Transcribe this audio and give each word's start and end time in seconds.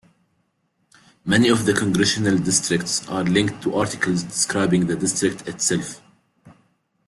Many 1.25 1.47
of 1.49 1.65
the 1.67 1.73
congressional 1.75 2.39
districts 2.39 3.07
are 3.07 3.23
linked 3.23 3.61
to 3.61 3.75
articles 3.75 4.23
describing 4.23 4.87
the 4.87 4.95
district 4.95 5.47
itself. 5.47 6.01